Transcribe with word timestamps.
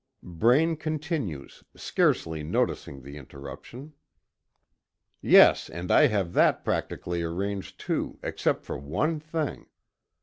Braine 0.23 0.77
continues, 0.77 1.63
scarcely 1.75 2.41
noticing 2.41 3.03
the 3.03 3.17
interruption: 3.17 3.93
"Yes, 5.21 5.69
and 5.69 5.91
I 5.91 6.07
have 6.07 6.33
that 6.33 6.65
practically 6.65 7.21
arranged, 7.21 7.79
too, 7.79 8.17
except 8.23 8.65
for 8.65 8.79
one 8.79 9.19
thing. 9.19 9.67